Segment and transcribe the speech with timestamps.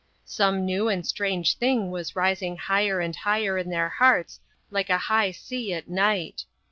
[0.25, 4.39] Some new and strange thing was rising higher and higher in their hearts
[4.71, 6.43] like a high sea at night.